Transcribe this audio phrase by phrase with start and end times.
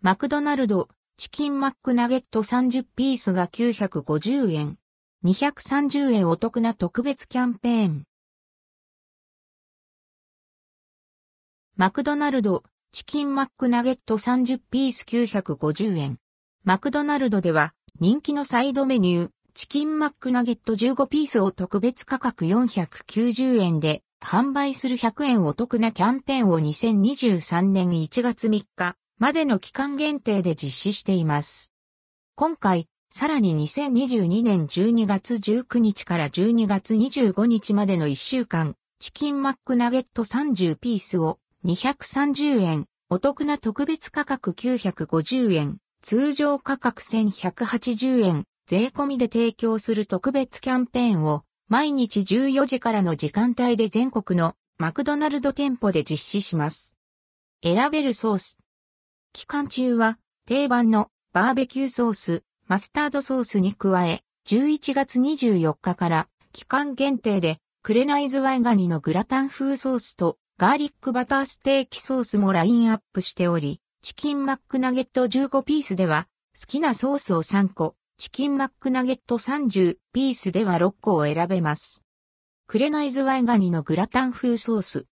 [0.00, 4.78] マクドナルド、チキンマックナゲット30ピースが950円。
[5.24, 8.04] 230円お得な特別キャンペーン。
[11.74, 16.18] マクドナルド、チキンマックナゲット30ピース950円。
[16.62, 31.72] マクドナルドでは人気のサイドメニュー、チキンマックナゲット15ピースを特別価格490円で販売する100円お得なキャンペーンを2023年1月3日までの期間限定で実施しています。
[32.36, 56.96] 今回、さらに2022年12月19日から12月25日までの1週間、チキンマックナゲット30ピースを230円、お得な特別価格950円、通常価格1180円、税込みで提供する特別キャンペーンを毎日14時からの時間帯で全国のマクドナルド店舗で実施します。
[57.64, 58.58] 選べるソース。
[59.32, 76.26] 期間中は定番のバーベキューソース、マスタードソースに加え、11月24日から期間限定でクレナイズワイガニのグラタン風ソースとガーリックバターステーキソースもラインアップしており、チキンマックナゲット15ピースでは
[76.58, 82.02] 好きなソースを3個、チキンマックナゲット30ピースでは6個を選べます。
[82.66, 85.06] クレナイズワイガニのグラタン風ソース。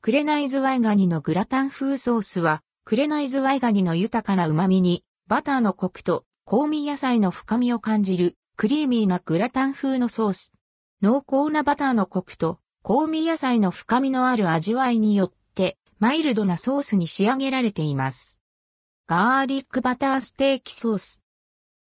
[0.00, 2.62] クレナイズワイガニのグラタン風ソースは、
[2.92, 10.52] クレナイズワイガニの豊かな旨味に、バターのコクと香味野菜の深みを感じる、クリーミーなグラタン風のソース。
[11.00, 18.38] 濃厚なバターのコクと、香味野菜の深みのある味わいによって、マイルドなソースに仕上げられています。
[19.06, 21.22] ガーリックバターステーキソース。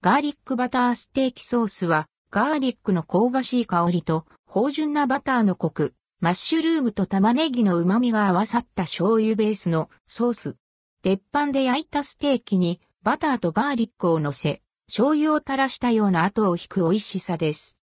[0.02, 10.56] ガーリックバターステーキソースは、ガーリックの香ばしい香りと、芳醇なバターのコク、マッシュルームと玉ねぎの旨味が合わさった醤油ベースのソース。
[11.06, 17.79] 鉄板で焼いたステーキにバターとガーリックを乗せ、醤油を垂らしたような後を引く美味しさです。